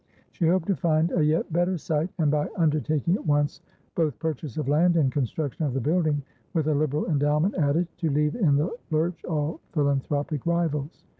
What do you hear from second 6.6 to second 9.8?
a liberal endowment added, to leave in the lurch all